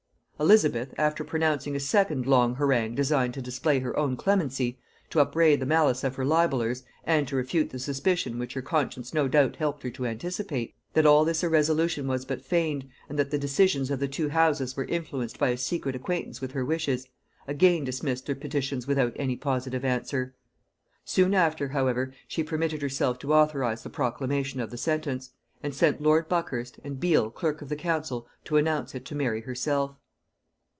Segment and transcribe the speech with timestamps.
[0.41, 4.79] Elizabeth, after pronouncing a second long harangue designed to display her own clemency,
[5.11, 9.13] to upbraid the malice of her libellers, and to refute the suspicion, which her conscience
[9.13, 13.29] no doubt helped her to anticipate, that all this irresolution was but feigned, and that
[13.29, 17.05] the decisions of the two houses were influenced by a secret acquaintance with her wishes,
[17.47, 20.33] again dismissed their petitions without any positive answer.
[21.05, 25.29] Soon after, however, she permitted herself to authorize the proclamation of the sentence,
[25.61, 29.41] and sent lord Buckhurst, and Beal clerk of the council, to announce it to Mary
[29.41, 29.97] herself.